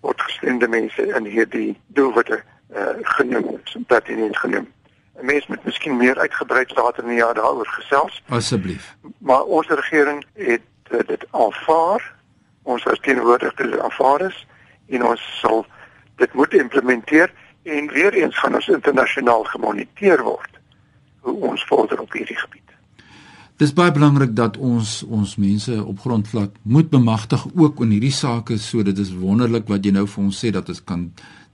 word 0.00 0.20
gestremde 0.20 0.68
mense 0.68 1.06
in 1.06 1.24
hierdie 1.24 1.80
doelwitte 1.86 2.42
uh, 2.74 2.88
genoem 3.16 3.60
dat 3.86 4.06
dit 4.06 4.16
nie 4.16 4.36
genoem 4.36 4.68
'n 5.20 5.26
mens 5.26 5.46
moet 5.46 5.64
miskien 5.64 5.96
meer 5.96 6.18
uitgebreid 6.18 6.76
later 6.76 7.02
in 7.02 7.08
die 7.08 7.18
jaar 7.18 7.34
daaroor 7.34 7.66
gesels. 7.66 8.22
Asseblief. 8.28 8.96
Maar 9.18 9.42
ons 9.42 9.68
regering 9.68 10.24
het 10.34 10.62
uh, 10.90 10.98
dit 11.06 11.26
aanvaar. 11.30 12.14
Ons 12.62 12.86
as 12.86 12.98
teenwoordig 13.00 13.54
dit 13.54 13.78
aanvaar 13.78 14.20
is 14.20 14.46
en 14.88 15.04
ons 15.04 15.38
sal 15.40 15.66
dit 16.16 16.34
moet 16.34 16.54
implementeer 16.54 17.32
en 17.62 17.92
weer 17.92 18.12
eens 18.12 18.38
gaan 18.38 18.54
ons 18.54 18.68
internasionaal 18.68 19.44
gemoniteer 19.44 20.22
word 20.22 20.50
hoe 21.20 21.34
ons 21.50 21.64
vorder 21.64 22.00
op 22.00 22.12
hierdie 22.12 22.38
gebied. 22.38 22.62
Dis 23.62 23.72
baie 23.72 23.92
belangrik 23.94 24.32
dat 24.34 24.56
ons 24.56 25.02
ons 25.06 25.36
mense 25.38 25.84
op 25.84 26.00
grondvlak 26.02 26.56
moet 26.62 26.88
bemagtig 26.90 27.44
ook 27.54 27.82
in 27.84 27.92
hierdie 27.94 28.14
sake 28.14 28.58
so 28.58 28.82
dit 28.82 28.98
is 28.98 29.12
wonderlik 29.14 29.68
wat 29.70 29.84
jy 29.86 29.92
nou 29.94 30.06
vir 30.06 30.24
ons 30.24 30.40
sê 30.44 30.50
dat 30.54 30.68
ons 30.72 30.82
kan 30.84 31.04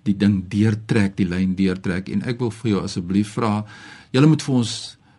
die 0.06 0.16
ding 0.16 0.44
deurtrek, 0.48 1.16
die 1.16 1.28
lyn 1.28 1.54
deurtrek 1.58 2.08
en 2.08 2.22
ek 2.22 2.38
wil 2.40 2.50
vir 2.50 2.70
jou 2.70 2.82
asseblief 2.84 3.34
vra, 3.38 3.64
julle 4.12 4.26
moet 4.30 4.42
vir 4.42 4.54
ons 4.54 4.74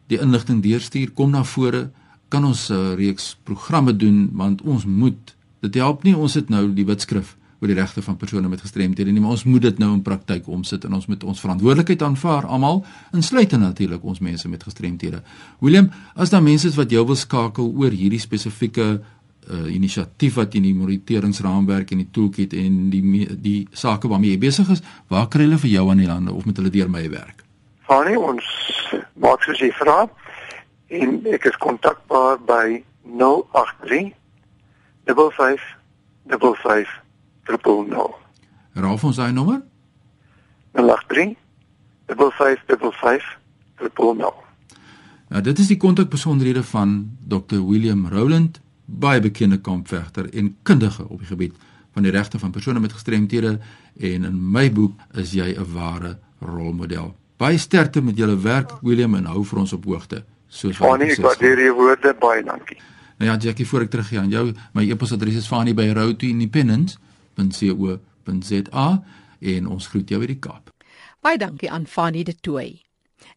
die 0.09 0.19
inligting 0.21 0.61
deurstuur, 0.61 1.11
kom 1.13 1.31
na 1.31 1.43
vore, 1.43 1.89
kan 2.29 2.45
ons 2.45 2.69
'n 2.69 2.73
uh, 2.73 2.95
reeks 2.95 3.37
programme 3.43 3.93
doen 3.93 4.29
want 4.33 4.61
ons 4.61 4.85
moet 4.85 5.35
dit 5.61 5.75
help 5.75 6.03
nie 6.03 6.15
ons 6.15 6.33
het 6.33 6.49
nou 6.49 6.73
die 6.73 6.85
wetskrif 6.85 7.35
oor 7.59 7.67
die 7.67 7.75
regte 7.75 8.01
van 8.01 8.15
persone 8.17 8.47
met 8.47 8.61
gestremthede 8.63 9.11
nie, 9.11 9.19
maar 9.19 9.35
ons 9.35 9.43
moet 9.43 9.61
dit 9.61 9.79
nou 9.79 9.91
in 9.93 10.03
praktyk 10.03 10.47
omsit 10.47 10.85
en 10.87 10.95
ons 10.95 11.07
moet 11.11 11.23
ons 11.27 11.41
verantwoordelikheid 11.43 12.01
aanvaar 12.01 12.47
almal, 12.47 12.85
insluitend 13.13 13.61
natuurlik 13.61 14.03
ons 14.03 14.21
mense 14.23 14.47
met 14.47 14.63
gestremthede. 14.63 15.19
Willem, 15.59 15.89
as 16.15 16.31
daar 16.31 16.43
mense 16.43 16.67
is 16.67 16.77
wat 16.79 16.91
jou 16.91 17.03
wil 17.05 17.19
skakel 17.19 17.67
oor 17.75 17.91
hierdie 17.91 18.21
spesifieke 18.23 19.01
uh, 19.49 19.65
inisiatief 19.73 20.35
wat 20.39 20.55
in 20.55 20.63
die 20.67 20.75
moniteringsraamwerk 20.77 21.91
en 21.91 22.03
die 22.03 22.09
toolkit 22.11 22.53
en 22.53 22.89
die 22.93 23.27
die 23.41 23.67
sake 23.71 24.07
waarmee 24.07 24.35
jy 24.35 24.41
besig 24.45 24.69
is, 24.69 24.83
waar 25.07 25.27
kry 25.27 25.47
hulle 25.47 25.59
vir 25.61 25.73
jou 25.73 25.89
aan 25.89 26.03
die 26.03 26.09
lande 26.09 26.33
of 26.33 26.45
moet 26.45 26.57
hulle 26.61 26.73
deur 26.73 26.89
my 26.89 27.03
werk? 27.09 27.43
Fanie, 27.89 28.17
ons 28.19 28.45
maak 29.17 29.43
soos 29.43 29.61
jy 29.61 29.71
vra 29.79 30.03
en 30.99 31.19
ek 31.33 31.49
is 31.49 31.57
kontakbaar 31.61 32.39
by 32.45 32.79
083 33.03 34.13
55 35.09 35.61
55 36.29 36.95
080. 37.49 38.13
Raaf 38.79 39.03
ons 39.03 39.17
daai 39.17 39.31
nommer? 39.33 39.61
083 40.77 41.35
5555 42.07 43.37
080. 43.97 44.47
Nou 45.29 45.41
dit 45.45 45.59
is 45.61 45.67
die 45.69 45.77
kontakbesonderhede 45.77 46.63
van 46.63 47.17
Dr 47.21 47.61
William 47.65 48.07
Roland, 48.09 48.61
baie 48.99 49.21
bekende 49.21 49.59
kampvegter 49.61 50.29
en 50.33 50.55
kundige 50.63 51.07
op 51.07 51.19
die 51.19 51.27
gebied 51.27 51.55
van 51.93 52.03
die 52.03 52.11
regte 52.11 52.39
van 52.39 52.51
persone 52.51 52.79
met 52.79 52.93
gestremthede 52.93 53.59
en 53.99 54.23
in 54.23 54.51
my 54.51 54.71
boek 54.71 54.99
is 55.13 55.31
jy 55.31 55.55
'n 55.57 55.73
ware 55.73 56.17
rolmodel. 56.39 57.15
Baie 57.37 57.57
sterkte 57.57 58.01
met 58.01 58.17
julle 58.17 58.39
werk 58.39 58.71
William 58.81 59.15
en 59.15 59.25
hou 59.25 59.45
vir 59.45 59.59
ons 59.59 59.73
op 59.73 59.85
hoogte. 59.85 60.23
Soos 60.47 60.77
wat 60.77 61.01
ek 61.01 61.17
waardeer 61.17 61.63
jou 61.63 61.75
woorde 61.75 62.15
baie 62.19 62.43
dankie. 62.43 62.77
Nou 63.17 63.31
ja, 63.31 63.37
Jackie, 63.37 63.67
voor 63.67 63.81
ek 63.81 63.89
teruggaan, 63.89 64.29
jou 64.29 64.53
my 64.73 64.89
e-posadres 64.89 65.35
is 65.35 65.47
fani@roadtoindependence 65.47 66.97
www.co.za 67.35 69.03
en 69.39 69.67
ons 69.67 69.87
groet 69.87 70.09
jou 70.09 70.19
uit 70.21 70.33
die 70.33 70.39
Kaap. 70.39 70.73
Baie 71.23 71.37
dankie 71.37 71.71
aan 71.71 71.87
Fanie 71.87 72.23
de 72.23 72.35
Tooi. 72.35 72.81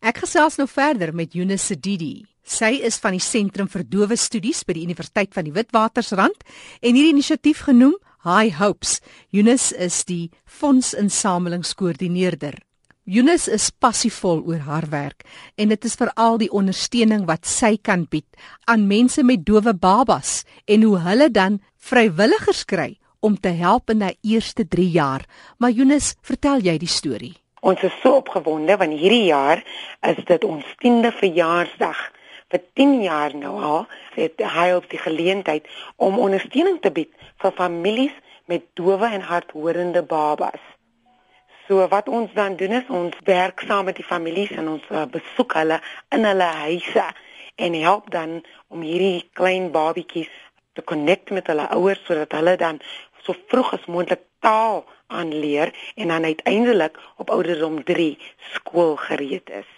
Ek 0.00 0.23
gesels 0.23 0.59
nou 0.59 0.68
verder 0.71 1.14
met 1.14 1.35
Eunice 1.35 1.64
Sedidi. 1.64 2.32
Sy 2.43 2.81
is 2.83 2.99
van 2.99 3.15
die 3.15 3.23
Sentrum 3.23 3.69
vir 3.71 3.85
Dowe 3.87 4.17
Studies 4.19 4.65
by 4.67 4.75
die 4.75 4.83
Universiteit 4.83 5.31
van 5.35 5.45
die 5.47 5.55
Witwatersrand 5.55 6.43
en 6.83 6.97
hierdie 6.97 7.13
inisiatief 7.15 7.63
genoem 7.69 7.95
High 8.27 8.59
Hopes. 8.59 9.01
Eunice 9.31 9.77
is 9.79 10.05
die 10.05 10.31
fondsinsamelingskoördineerder. 10.47 12.59
Eunice 13.07 13.51
is 13.51 13.71
passievol 13.71 14.43
oor 14.47 14.59
haar 14.67 14.87
werk 14.91 15.23
en 15.59 15.69
dit 15.71 15.85
is 15.87 15.97
veral 15.99 16.39
die 16.39 16.51
ondersteuning 16.51 17.27
wat 17.31 17.47
sy 17.51 17.77
kan 17.83 18.07
bied 18.11 18.27
aan 18.71 18.87
mense 18.91 19.23
met 19.27 19.47
dowe 19.47 19.75
babas 19.75 20.45
en 20.67 20.83
hoe 20.87 20.99
hulle 21.03 21.31
dan 21.31 21.61
vrywilligers 21.79 22.65
kry 22.67 22.99
om 23.23 23.39
te 23.39 23.55
help 23.59 23.91
in 23.91 23.99
die 24.03 24.19
eerste 24.35 24.67
3 24.67 24.91
jaar. 24.91 25.27
Maar 25.59 25.71
Jonas, 25.71 26.15
vertel 26.23 26.59
jy 26.67 26.79
die 26.79 26.91
storie. 26.91 27.35
Ons 27.63 27.83
is 27.87 27.95
so 28.03 28.19
opgewonde 28.19 28.77
want 28.79 28.99
hierdie 28.99 29.31
jaar 29.31 29.63
is 30.03 30.19
dit 30.27 30.45
ons 30.45 30.65
10de 30.83 31.13
verjaarsdag. 31.19 31.99
Vir 32.52 32.61
10 32.76 32.99
jaar 33.02 33.32
nou 33.37 33.54
al 33.64 33.87
het 34.14 34.42
hy 34.54 34.66
op 34.76 34.88
die 34.92 35.00
geleentheid 35.00 35.68
om 35.97 36.18
ondersteuning 36.21 36.82
te 36.85 36.92
bied 36.92 37.12
vir 37.40 37.54
families 37.56 38.12
met 38.50 38.66
dowe 38.76 39.09
en 39.09 39.25
hardhorende 39.25 40.02
babas. 40.04 40.61
So 41.66 41.88
wat 41.88 42.09
ons 42.09 42.35
dan 42.37 42.59
doen 42.61 42.76
is 42.76 42.90
ons 42.92 43.16
werk 43.25 43.64
saam 43.64 43.88
met 43.88 43.97
die 43.97 44.04
families 44.04 44.52
en 44.52 44.68
ons 44.68 44.85
uh, 44.90 45.06
besoek 45.09 45.56
hulle 45.56 45.80
in 46.12 46.28
hulle 46.28 46.50
huise 46.66 47.06
en 47.56 47.80
help 47.87 48.11
dan 48.12 48.42
om 48.68 48.85
hierdie 48.85 49.28
klein 49.32 49.71
babietjies 49.73 50.32
te 50.76 50.85
connect 50.85 51.30
met 51.30 51.49
hulle 51.49 51.68
ouers 51.76 52.04
sodat 52.04 52.37
hulle 52.37 52.56
dan 52.61 52.80
so 53.25 53.37
vroeg 53.49 53.73
as 53.78 53.88
moontlik 53.88 54.28
taal 54.44 54.85
aanleer 55.06 55.73
en 55.94 56.12
dan 56.12 56.25
uiteindelik 56.25 56.99
op 57.16 57.30
ouderdom 57.30 57.85
3 57.85 58.18
skool 58.52 58.97
gereed 58.97 59.50
is. 59.50 59.68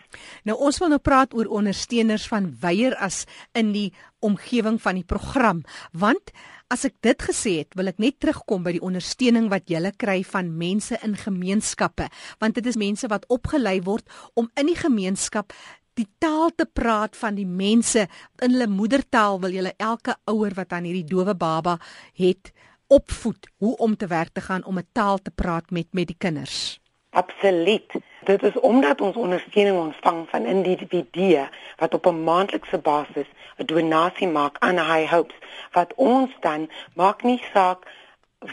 Nou 0.44 0.56
ons 0.59 0.78
wil 0.83 0.92
nou 0.94 1.00
praat 1.02 1.35
oor 1.35 1.50
ondersteuners 1.61 2.26
van 2.30 2.50
weier 2.61 2.97
as 2.97 3.25
in 3.52 3.73
die 3.73 3.92
omgewing 4.25 4.80
van 4.80 4.99
die 5.00 5.06
program 5.06 5.62
want 5.92 6.33
as 6.73 6.87
ek 6.88 6.97
dit 7.04 7.23
gesê 7.28 7.59
het 7.61 7.76
wil 7.76 7.90
ek 7.92 8.00
net 8.00 8.18
terugkom 8.23 8.64
by 8.64 8.73
die 8.76 8.85
ondersteuning 8.85 9.50
wat 9.52 9.68
jy 9.71 9.83
kry 10.00 10.23
van 10.25 10.56
mense 10.56 10.97
in 11.04 11.16
gemeenskappe 11.16 12.09
want 12.40 12.54
dit 12.54 12.66
is 12.66 12.80
mense 12.80 13.09
wat 13.12 13.28
opgelei 13.28 13.80
word 13.85 14.09
om 14.35 14.49
in 14.56 14.73
die 14.73 14.78
gemeenskap 14.78 15.52
die 15.94 16.09
taal 16.18 16.50
te 16.56 16.66
praat 16.66 17.16
van 17.16 17.37
die 17.38 17.47
mense 17.47 18.06
in 18.42 18.54
hulle 18.56 18.66
moedertaal 18.71 19.38
wil 19.42 19.52
jy 19.54 19.75
elke 19.78 20.16
ouer 20.30 20.54
wat 20.56 20.73
aan 20.73 20.88
hierdie 20.88 21.06
dowe 21.06 21.35
baba 21.38 21.78
het 22.18 22.50
opvoed 22.94 23.49
hoe 23.62 23.76
om 23.76 23.97
te 23.97 24.06
werk 24.06 24.33
te 24.33 24.40
gaan 24.40 24.64
om 24.64 24.78
'n 24.78 24.88
taal 24.92 25.18
te 25.18 25.30
praat 25.30 25.71
met 25.71 25.87
met 25.92 26.06
die 26.06 26.18
kinders. 26.18 26.80
Absoluut. 27.11 27.92
Dit 28.24 28.42
is 28.42 28.60
omdat 28.60 29.00
ons 29.00 29.16
ondersteuning 29.16 29.78
ontvang 29.78 30.26
van 30.28 30.44
individue 30.44 31.48
wat 31.76 31.94
op 31.94 32.06
'n 32.06 32.22
maandelikse 32.24 32.78
basis 32.78 33.28
'n 33.56 33.64
donasie 33.64 34.28
maak 34.28 34.56
aan 34.58 34.78
High 34.78 35.10
Hopes 35.10 35.36
wat 35.72 35.94
ons 35.94 36.30
dan 36.40 36.70
maak 36.94 37.22
nie 37.22 37.42
saak 37.52 37.80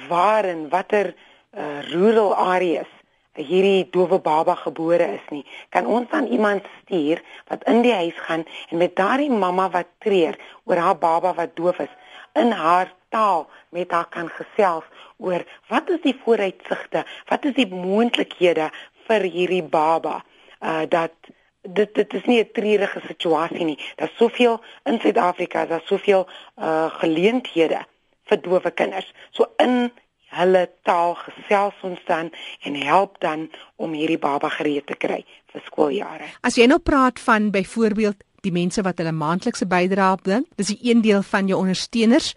waar 0.08 0.44
en 0.44 0.70
watter 0.70 1.16
uh, 1.58 1.82
rural 1.82 2.36
areas 2.36 2.92
hierdie 3.34 3.88
dowe 3.92 4.20
baba 4.20 4.56
gebore 4.56 5.14
is 5.14 5.28
nie. 5.30 5.46
Kan 5.70 5.86
ons 5.86 6.10
dan 6.10 6.28
iemand 6.28 6.66
stuur 6.82 7.22
wat 7.48 7.64
in 7.64 7.82
die 7.82 7.94
huis 7.94 8.18
gaan 8.28 8.46
en 8.70 8.78
met 8.78 8.96
daardie 8.96 9.32
mamma 9.32 9.70
wat 9.70 9.88
treur 9.98 10.36
oor 10.64 10.78
haar 10.78 10.98
baba 10.98 11.34
wat 11.34 11.56
doof 11.56 11.80
is 11.80 11.94
in 12.34 12.52
haar 12.52 12.94
taal 13.10 13.50
met 13.70 13.92
haar 13.92 14.08
kan 14.10 14.30
gesels 14.30 14.84
oor 15.18 15.44
wat 15.70 15.90
is 15.90 16.02
die 16.02 16.16
vooruitsigte, 16.24 17.06
wat 17.30 17.46
is 17.46 17.54
die 17.54 17.68
moontlikhede 17.68 18.70
vir 19.12 19.28
hierdie 19.36 19.64
baba 19.64 20.22
uh 20.62 20.84
dat 20.90 21.32
dit 21.62 21.96
dit 21.96 22.14
is 22.14 22.26
nie 22.26 22.40
'n 22.42 22.52
treurige 22.54 23.02
situasie 23.08 23.66
nie. 23.66 23.80
Daar's 23.96 24.18
soveel 24.18 24.62
in 24.84 25.00
Suid-Afrika, 25.00 25.66
daar's 25.66 25.88
soveel 25.88 26.28
uh 26.58 26.90
geleenthede 27.02 27.86
vir 28.30 28.42
dowe 28.42 28.72
kinders. 28.72 29.14
So 29.32 29.46
in 29.58 29.92
hulle 30.32 30.70
taal 30.88 31.16
gesels 31.20 31.76
ons 31.84 32.00
dan 32.08 32.32
en 32.64 32.76
help 32.76 33.20
dan 33.20 33.50
om 33.76 33.94
hierdie 33.94 34.20
baba 34.20 34.50
gereed 34.50 34.88
te 34.88 34.96
kry 34.96 35.24
vir 35.52 35.64
skooljare. 35.66 36.30
As 36.42 36.56
jy 36.56 36.68
nou 36.72 36.80
praat 36.80 37.20
van 37.20 37.52
byvoorbeeld 37.52 38.24
die 38.42 38.54
mense 38.56 38.82
wat 38.82 38.98
hulle 38.98 39.12
maandelikse 39.12 39.68
bydrae 39.70 40.18
bring, 40.24 40.46
dis 40.56 40.72
'n 40.72 40.80
een 40.82 41.02
deel 41.02 41.22
van 41.22 41.48
jou 41.48 41.60
ondersteuners, 41.60 42.36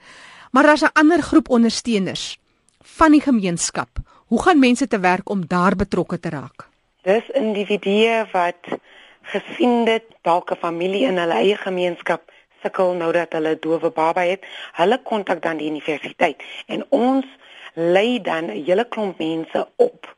maar 0.52 0.62
daar's 0.62 0.82
'n 0.82 0.92
ander 0.92 1.22
groep 1.22 1.48
ondersteuners 1.48 2.38
van 2.82 3.12
die 3.12 3.20
gemeenskap. 3.20 3.98
Hoe 4.34 4.42
gaan 4.42 4.58
mense 4.58 4.86
te 4.86 4.98
werk 4.98 5.28
om 5.30 5.46
daar 5.46 5.76
betrokke 5.76 6.20
te 6.20 6.28
raak? 6.28 6.66
Dis 7.06 7.28
individue 7.38 8.24
wat 8.32 8.66
gesien 9.22 9.84
dit 9.84 10.02
dalk 10.26 10.50
'n 10.50 10.58
familie 10.58 11.06
in 11.06 11.18
hulle 11.22 11.36
eie 11.38 11.56
gemeenskap 11.56 12.32
sukkel 12.62 12.94
nou 12.94 13.12
dat 13.12 13.32
hulle 13.32 13.58
dowe 13.58 13.90
baba 13.90 14.20
het, 14.20 14.42
hulle 14.72 14.98
kontak 15.02 15.42
dan 15.42 15.56
die 15.56 15.70
universiteit 15.70 16.42
en 16.66 16.82
ons 16.88 17.26
lei 17.74 18.20
dan 18.22 18.44
'n 18.50 18.64
hele 18.66 18.88
klomp 18.88 19.18
mense 19.18 19.68
op 19.76 20.16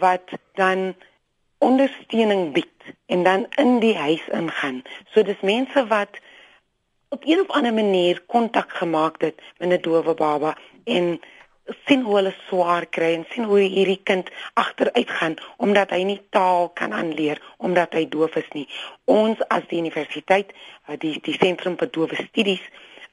wat 0.00 0.26
dan 0.54 0.94
ondersteuning 1.58 2.52
bied 2.52 2.78
en 3.06 3.22
dan 3.22 3.46
in 3.56 3.78
die 3.78 3.96
huis 3.96 4.26
ingaan. 4.28 4.82
So 5.12 5.22
dis 5.22 5.40
mense 5.40 5.86
wat 5.86 6.18
op 7.08 7.22
een 7.24 7.40
of 7.40 7.48
ander 7.48 7.74
manier 7.74 8.22
kontak 8.26 8.70
gemaak 8.70 9.20
het 9.20 9.40
met 9.58 9.68
'n 9.70 9.82
dowe 9.82 10.14
baba 10.14 10.56
en 10.84 11.20
sien 11.86 12.02
hoe 12.06 12.16
hulle 12.18 12.32
swaar 12.46 12.86
kry 12.96 13.12
en 13.16 13.24
sien 13.32 13.46
hoe 13.50 13.60
hierdie 13.60 14.00
kind 14.10 14.30
agteruit 14.62 15.10
gaan 15.18 15.36
omdat 15.62 15.90
hy 15.94 16.02
nie 16.08 16.20
taal 16.34 16.68
kan 16.78 16.94
aanleer 16.94 17.40
omdat 17.58 17.94
hy 17.98 18.04
doof 18.12 18.36
is 18.40 18.48
nie. 18.54 18.66
Ons 19.10 19.42
as 19.50 19.66
die 19.70 19.80
universiteit, 19.82 20.52
eh, 20.86 20.98
die 20.98 21.16
die 21.22 21.36
sentrum 21.38 21.76
vir 21.80 21.90
dowe 21.90 22.18
studies, 22.22 22.62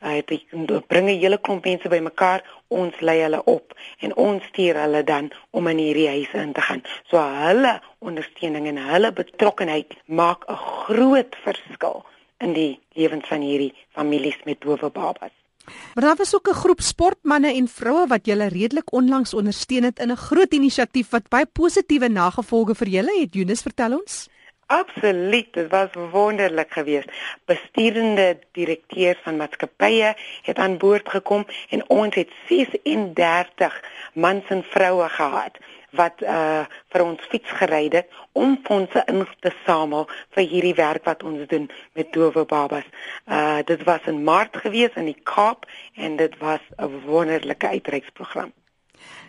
eh, 0.02 0.22
het 0.22 0.88
bring 0.88 1.10
'n 1.10 1.20
hele 1.20 1.38
klomp 1.38 1.66
mense 1.66 1.90
bymekaar, 1.90 2.44
ons 2.68 3.00
lei 3.00 3.22
hulle 3.22 3.44
op 3.46 3.74
en 4.00 4.16
ons 4.16 4.44
stuur 4.44 4.76
hulle 4.76 5.04
dan 5.04 5.32
om 5.52 5.68
in 5.68 5.78
hierdie 5.78 6.08
huise 6.08 6.38
in 6.38 6.54
te 6.54 6.62
gaan. 6.62 6.84
So 7.10 7.18
hulle 7.18 7.82
ondersteuning 8.00 8.68
en 8.68 8.78
hulle 8.78 9.12
betrokkenheid 9.12 9.94
maak 10.06 10.46
'n 10.48 10.56
groot 10.56 11.36
verskil 11.44 12.06
in 12.40 12.54
die 12.54 12.80
lewens 12.94 13.28
van 13.28 13.42
hierdie 13.42 13.74
families 13.92 14.38
met 14.44 14.62
dowe 14.62 14.90
babas. 14.90 15.43
Maar 15.66 16.04
daar 16.04 16.16
was 16.16 16.36
ook 16.36 16.48
'n 16.50 16.62
groep 16.64 16.82
sportmense 16.82 17.54
en 17.54 17.68
vroue 17.68 18.08
wat 18.08 18.26
julle 18.26 18.48
redelik 18.48 18.94
onlangs 18.94 19.34
ondersteun 19.34 19.84
het 19.84 20.00
in 20.00 20.12
'n 20.12 20.16
groot 20.16 20.54
inisiatief 20.54 21.10
wat 21.10 21.30
baie 21.30 21.46
positiewe 21.46 22.10
nagevolge 22.10 22.76
vir 22.76 22.88
julle 22.88 23.20
het. 23.20 23.34
Jonas, 23.34 23.62
vertel 23.62 23.98
ons. 24.00 24.30
Absoluut, 24.66 25.54
dit 25.54 25.70
was 25.70 25.90
wonderlik 26.12 26.72
geweest. 26.72 27.10
Besturende 27.46 28.40
direkteur 28.52 29.20
van 29.24 29.36
maatskappye 29.38 30.16
het 30.42 30.58
aan 30.58 30.78
boord 30.78 31.10
gekom 31.10 31.46
en 31.70 31.90
ons 31.90 32.16
het 32.16 32.30
36 32.48 33.84
mans 34.14 34.44
en 34.48 34.64
vroue 34.64 35.10
gehad 35.10 35.58
wat 35.98 36.22
uh 36.22 36.66
vir 36.94 37.04
ons 37.04 37.28
fiets 37.30 37.52
gery 37.60 37.84
het 37.94 38.10
om 38.34 38.58
fondse 38.66 39.04
in 39.08 39.26
te 39.46 39.52
samel 39.66 40.08
vir 40.36 40.48
hierdie 40.50 40.76
werk 40.78 41.06
wat 41.06 41.24
ons 41.24 41.48
doen 41.50 41.70
met 41.94 42.12
dowe 42.14 42.46
babas. 42.46 42.88
Uh 43.28 43.62
dit 43.66 43.84
was 43.84 44.10
in 44.10 44.24
Maart 44.24 44.58
gewees 44.66 44.96
in 44.96 45.10
die 45.12 45.22
Kaap 45.24 45.66
en 45.96 46.18
dit 46.18 46.38
was 46.40 46.62
'n 46.78 47.06
wonderlike 47.06 47.68
uitreiksprogram. 47.68 48.52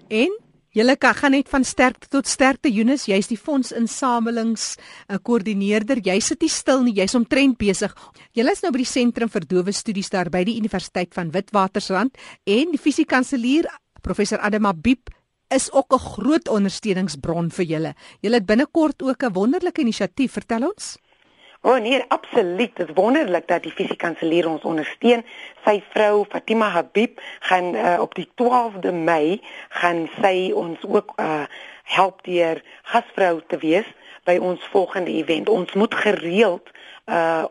En 0.08 0.40
julle 0.74 0.96
kan 0.96 1.14
gaan 1.14 1.30
net 1.30 1.48
van 1.48 1.64
sterkte 1.64 2.08
tot 2.08 2.26
sterkte 2.26 2.72
Jonas, 2.72 3.06
jy's 3.06 3.26
die 3.26 3.38
fondsinsamelings 3.38 4.76
koördineerder. 5.22 5.98
Jy 6.02 6.20
sit 6.20 6.40
nie 6.40 6.50
stil 6.50 6.82
nie, 6.82 6.94
jy's 6.94 7.14
omtrent 7.14 7.58
besig. 7.58 7.94
Julle 8.32 8.50
is 8.50 8.62
nou 8.62 8.72
by 8.72 8.78
die 8.78 8.92
sentrum 8.92 9.28
vir 9.28 9.46
dowe 9.46 9.72
studies 9.72 10.10
daar 10.10 10.30
by 10.30 10.44
die 10.44 10.58
Universiteit 10.58 11.14
van 11.14 11.30
Witwatersrand 11.30 12.18
en 12.44 12.70
die 12.70 12.78
fisiekanselier 12.78 13.70
professor 14.02 14.38
Adema 14.38 14.72
Biep 14.72 15.10
is 15.48 15.72
ook 15.72 15.92
'n 15.92 15.98
groot 15.98 16.48
ondersteuningsbron 16.48 17.50
vir 17.50 17.64
julle. 17.64 17.94
Julle 18.20 18.34
het 18.34 18.46
binnekort 18.46 19.02
ook 19.02 19.22
'n 19.22 19.32
wonderlike 19.32 19.80
inisiatief, 19.80 20.32
vertel 20.32 20.66
ons. 20.66 20.98
O 21.66 21.70
oh 21.70 21.80
nee, 21.80 22.04
absoluut. 22.08 22.76
Dit 22.76 22.88
is 22.88 22.94
wonderlik 22.94 23.48
dat 23.48 23.62
die 23.62 23.72
fisiekanselier 23.72 24.48
ons 24.48 24.62
ondersteun. 24.62 25.22
Sy 25.64 25.82
vrou 25.94 26.24
Fatima 26.28 26.68
Habib 26.68 27.20
gaan 27.40 27.74
uh, 27.74 27.96
op 28.00 28.14
die 28.14 28.28
12de 28.42 28.92
Mei 28.92 29.40
gaan 29.68 30.08
sy 30.20 30.52
ons 30.52 30.78
ook 30.84 31.12
uh, 31.16 31.46
help 31.82 32.20
deur 32.24 32.60
gasvrou 32.82 33.40
te 33.48 33.56
wees 33.58 33.88
by 34.28 34.36
ons 34.36 34.68
volgende 34.72 35.10
event. 35.10 35.48
Ons 35.48 35.72
moet 35.72 35.94
gereeld 35.94 36.68
uh 37.08 37.44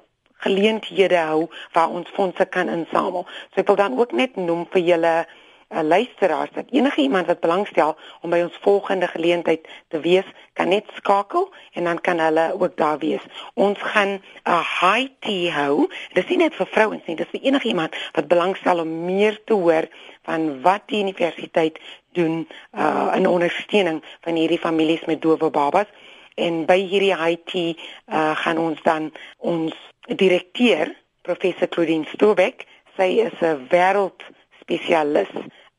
geleenthede 0.44 1.18
hou 1.24 1.46
waar 1.72 1.90
ons 1.90 2.10
fondse 2.14 2.46
kan 2.46 2.70
insamel. 2.70 3.24
So 3.54 3.62
ek 3.62 3.70
wil 3.72 3.80
dan 3.80 3.94
ook 3.96 4.12
net 4.12 4.36
noem 4.36 4.66
vir 4.74 4.82
julle 4.82 5.14
'n 5.24 5.26
uh, 5.74 5.82
luisteraar 5.82 6.50
dat 6.54 6.66
enige 6.70 7.02
iemand 7.02 7.26
wat 7.26 7.40
belangstel 7.40 7.96
om 8.22 8.30
by 8.30 8.42
ons 8.42 8.58
volgende 8.62 9.08
geleentheid 9.08 9.68
te 9.88 10.00
wees, 10.00 10.26
kan 10.54 10.68
net 10.68 10.86
skakel 10.94 11.54
en 11.74 11.84
dan 11.84 12.02
kan 12.02 12.20
hulle 12.20 12.54
ook 12.60 12.78
daar 12.78 12.98
wees. 12.98 13.22
Ons 13.54 13.80
gaan 13.82 14.22
'n 14.44 14.64
high 14.80 15.10
tea 15.20 15.52
hou. 15.52 15.90
Dis 16.14 16.28
nie 16.28 16.38
net 16.38 16.56
vir 16.56 16.68
vrouens 16.68 17.06
nie, 17.06 17.16
dis 17.16 17.30
vir 17.32 17.42
enige 17.42 17.68
iemand 17.68 17.96
wat 18.12 18.28
belangstel 18.28 18.80
om 18.80 19.06
meer 19.06 19.40
te 19.46 19.54
hoor 19.54 19.88
van 20.22 20.62
wat 20.62 20.82
die 20.86 21.02
universiteit 21.02 21.80
doen 22.12 22.48
uh, 22.78 23.14
in 23.16 23.28
ondersteuning 23.28 24.04
van 24.22 24.36
hierdie 24.36 24.60
families 24.60 25.06
met 25.06 25.22
dowe 25.22 25.50
babas. 25.50 25.88
En 26.36 26.66
by 26.66 26.78
hierdie 26.78 27.42
tea 27.46 27.74
uh, 28.08 28.36
gaan 28.36 28.58
ons 28.58 28.82
dan 28.82 29.12
ons 29.38 29.74
direkteur 30.06 30.94
professor 31.22 31.68
Claudine 31.68 32.06
Stobeck, 32.06 32.66
sy 32.98 33.20
is 33.26 33.38
'n 33.42 33.68
wêreld 33.70 34.22
spesialis 34.62 35.32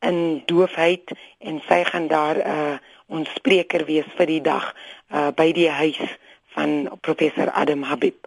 in 0.07 0.43
doofheid 0.49 1.15
en 1.39 1.61
sy 1.67 1.83
gaan 1.83 2.07
daar 2.07 2.37
'n 2.37 2.47
uh, 2.47 2.77
ons 3.07 3.29
spreker 3.37 3.85
wees 3.85 4.07
vir 4.17 4.25
die 4.25 4.41
dag 4.41 4.73
uh, 5.13 5.31
by 5.35 5.51
die 5.53 5.69
huis 5.69 5.99
van 6.55 6.87
professor 7.01 7.51
Adam 7.53 7.83
Habib. 7.83 8.25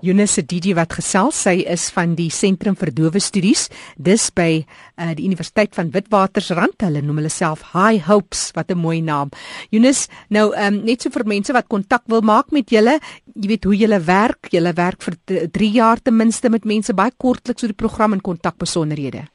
Eunice 0.00 0.40
Didi 0.48 0.72
wat 0.72 0.94
gesels, 0.96 1.42
sy 1.44 1.58
is 1.68 1.90
van 1.92 2.14
die 2.16 2.30
Sentrum 2.32 2.76
vir 2.78 2.88
Dowe 2.96 3.20
Studies, 3.20 3.66
dis 4.00 4.30
by 4.32 4.62
uh, 4.62 5.10
die 5.16 5.26
Universiteit 5.28 5.76
van 5.76 5.90
Witwatersrand. 5.92 6.80
Hulle 6.86 7.02
noem 7.04 7.20
hulle 7.20 7.32
self 7.32 7.66
High 7.74 8.06
Hopes, 8.08 8.48
wat 8.56 8.72
'n 8.72 8.80
mooi 8.80 9.02
naam. 9.02 9.28
Eunice, 9.70 10.08
nou 10.28 10.54
um, 10.56 10.80
net 10.84 11.02
so 11.02 11.10
vir 11.10 11.26
mense 11.26 11.52
wat 11.52 11.68
kontak 11.68 12.02
wil 12.06 12.22
maak 12.22 12.50
met 12.50 12.70
julle, 12.70 12.98
jy 13.34 13.48
weet 13.48 13.64
hoe 13.64 13.76
julle 13.76 14.00
werk, 14.00 14.48
julle 14.50 14.72
werk 14.72 15.02
vir 15.02 15.16
3 15.52 15.70
jaar 15.70 16.00
ten 16.00 16.16
minste 16.16 16.48
met 16.48 16.64
mense 16.64 16.94
baie 16.94 17.12
kortliks 17.16 17.62
oor 17.62 17.68
die 17.68 17.82
program 17.84 18.12
en 18.12 18.20
kontak 18.20 18.56
besonderhede. 18.56 19.28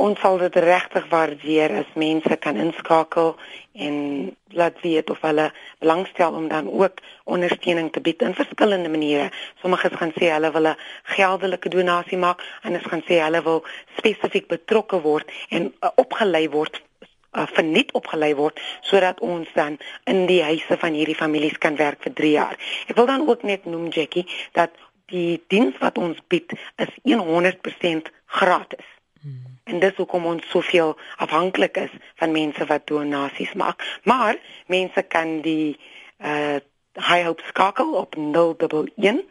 Ons 0.00 0.16
sal 0.24 0.38
dit 0.40 0.54
regtig 0.64 1.06
waardeer 1.12 1.74
as 1.82 1.88
mense 2.00 2.36
kan 2.40 2.56
inskakel 2.56 3.34
en 3.86 3.96
laat 4.56 4.78
weet 4.80 5.10
of 5.12 5.18
hulle 5.26 5.50
belangstel 5.82 6.36
om 6.38 6.46
dan 6.48 6.70
ook 6.72 7.02
ondersteuning 7.24 7.90
te 7.92 8.00
bied 8.00 8.22
in 8.24 8.34
verskillende 8.34 8.88
maniere. 8.88 9.26
Sommiges 9.60 9.98
gaan 10.00 10.14
sê 10.16 10.30
hulle 10.32 10.50
wil 10.54 10.68
'n 10.70 10.80
geldelike 11.16 11.68
donasie 11.68 12.18
maak 12.18 12.40
en 12.40 12.70
ander 12.70 12.88
gaan 12.88 13.04
sê 13.08 13.20
hulle 13.20 13.42
wil 13.42 13.60
spesifiek 13.98 14.48
betrokke 14.48 15.00
word 15.08 15.28
en 15.50 15.68
uh, 15.68 15.90
opgelei 15.94 16.48
word 16.48 16.80
uh, 16.80 17.46
verniet 17.56 17.92
opgelei 17.92 18.32
word 18.34 18.60
sodat 18.80 19.20
ons 19.20 19.48
dan 19.54 19.78
in 20.04 20.26
die 20.26 20.42
huise 20.42 20.80
van 20.84 20.96
hierdie 20.96 21.20
families 21.22 21.58
kan 21.58 21.76
werk 21.76 22.00
vir 22.02 22.12
3 22.12 22.30
jaar. 22.30 22.56
Ek 22.88 22.96
wil 22.96 23.06
dan 23.06 23.28
ook 23.28 23.42
net 23.42 23.64
noem 23.64 23.88
Jackie 23.88 24.26
dat 24.52 24.72
die 25.12 25.42
diens 25.48 25.76
wat 25.78 25.98
ons 25.98 26.16
bied 26.28 26.56
is 26.76 26.92
100% 27.04 28.12
gratis. 28.26 28.86
Hmm 29.20 29.50
en 29.70 29.78
dis 29.82 29.96
hoekom 29.96 30.26
ons 30.26 30.46
soveel 30.50 30.96
afhanklik 31.22 31.76
is 31.86 31.92
van 32.20 32.34
mense 32.34 32.66
wat 32.66 32.86
donasies 32.90 33.52
maak. 33.54 33.86
Maar 34.04 34.36
mense 34.66 35.02
kan 35.02 35.40
die 35.46 35.78
uh 36.18 36.58
High 36.98 37.24
Hope 37.24 37.42
skakel 37.46 37.94
op 37.94 38.16
011 38.18 39.22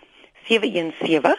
717 0.48 1.36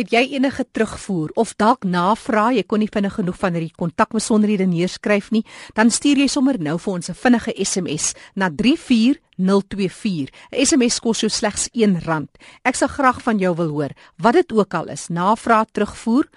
Het 0.00 0.12
jy 0.14 0.20
enige 0.38 0.64
terugvoer 0.70 1.32
of 1.34 1.56
dalk 1.58 1.82
navrae, 1.84 2.60
jy 2.60 2.62
kon 2.62 2.78
nie 2.78 2.90
vinnig 2.92 3.16
genoeg 3.18 3.38
van 3.40 3.56
hierdie 3.56 3.74
kontakbesonderhede 3.76 4.68
neerskryf 4.70 5.32
nie, 5.34 5.42
dan 5.74 5.90
stuur 5.90 6.22
jy 6.22 6.28
sommer 6.30 6.60
nou 6.62 6.76
vir 6.78 6.92
ons 6.92 7.10
'n 7.10 7.14
vinnige 7.14 7.52
SMS 7.56 8.14
na 8.34 8.50
34024. 8.50 10.30
'n 10.52 10.66
SMS 10.66 11.00
kos 11.00 11.20
jou 11.20 11.30
slegs 11.30 11.68
R1. 11.74 12.28
Ek 12.64 12.74
sal 12.74 12.88
graag 12.88 13.22
van 13.22 13.38
jou 13.38 13.56
wil 13.56 13.68
hoor, 13.68 13.90
wat 14.16 14.34
dit 14.34 14.52
ook 14.52 14.74
al 14.74 14.88
is, 14.88 15.08
navrae, 15.08 15.66
terugvoer 15.72 16.28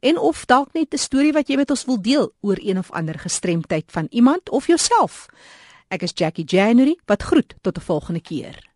en 0.00 0.18
of 0.18 0.46
dalk 0.46 0.72
net 0.72 0.94
'n 0.94 0.98
storie 0.98 1.32
wat 1.32 1.48
jy 1.48 1.56
met 1.56 1.70
ons 1.70 1.84
wil 1.84 2.00
deel 2.00 2.32
oor 2.40 2.58
een 2.60 2.78
of 2.78 2.90
ander 2.90 3.18
gestremdheid 3.18 3.92
van 3.92 4.06
iemand 4.10 4.50
of 4.50 4.66
jouself. 4.66 5.28
Ek 5.94 6.02
is 6.02 6.12
Jackie 6.14 6.44
January, 6.44 6.96
wat 7.06 7.22
groet 7.22 7.54
tot 7.62 7.78
'n 7.78 7.80
volgende 7.80 8.20
keer. 8.20 8.73